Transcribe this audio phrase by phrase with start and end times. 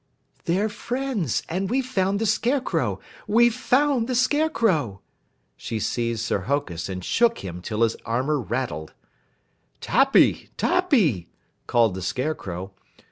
[0.45, 5.01] "They're friends, and we've found the Scarecrow, we've found the Scarecrow!"
[5.55, 8.95] She seized Sir Hokus and shook him till his armor rattled.
[9.79, 10.49] "Tappy!
[10.57, 11.29] Tappy!"
[11.67, 12.71] called the Scarecrow.